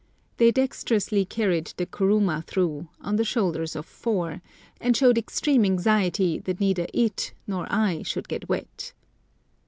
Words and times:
They 0.37 0.49
dexterously 0.49 1.25
carried 1.25 1.75
the 1.77 1.85
kuruma 1.85 2.43
through, 2.47 2.87
on 3.01 3.17
the 3.17 3.23
shoulders 3.23 3.75
of 3.75 3.85
four, 3.85 4.41
and 4.79 4.97
showed 4.97 5.15
extreme 5.15 5.63
anxiety 5.63 6.39
that 6.39 6.59
neither 6.59 6.87
it 6.91 7.33
nor 7.45 7.67
I 7.69 8.01
should 8.01 8.27
get 8.27 8.49
wet. 8.49 8.93